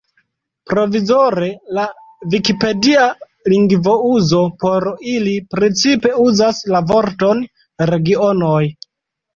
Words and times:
Provizore, 0.69 1.49
la 1.79 1.83
vikipedia 2.35 3.03
lingvouzo 3.55 4.43
por 4.65 4.89
ili 5.15 5.37
precipe 5.55 6.17
uzas 6.27 6.67
la 6.75 6.85
vorton 6.95 7.47
"regionoj". 7.95 8.61